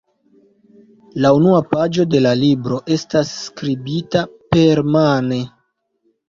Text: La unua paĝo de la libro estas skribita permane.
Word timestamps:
La 1.25 1.31
unua 1.39 1.59
paĝo 1.73 2.05
de 2.13 2.21
la 2.27 2.31
libro 2.43 2.79
estas 2.97 3.35
skribita 3.43 4.25
permane. 4.57 5.41